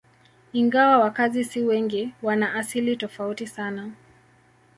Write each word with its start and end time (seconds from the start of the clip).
Ingawa 0.53 0.97
wakazi 0.97 1.43
si 1.43 1.61
wengi, 1.61 2.13
wana 2.21 2.53
asili 2.53 2.95
tofauti 2.97 3.47
sana. 3.47 3.91